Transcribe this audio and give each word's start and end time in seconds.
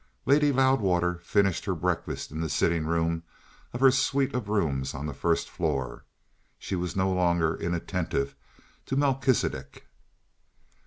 Lady 0.25 0.51
Loudwater 0.51 1.19
finished 1.21 1.65
her 1.65 1.75
breakfast 1.75 2.31
in 2.31 2.41
the 2.41 2.49
sitting 2.49 2.87
room 2.87 3.21
of 3.71 3.81
her 3.81 3.91
suite 3.91 4.33
of 4.33 4.49
rooms 4.49 4.95
on 4.95 5.05
the 5.05 5.13
first 5.13 5.47
floor. 5.47 6.05
She 6.57 6.75
was 6.75 6.95
no 6.95 7.13
longer 7.13 7.53
inattentive 7.55 8.33
to 8.87 8.95
Melchisidec. 8.95 9.83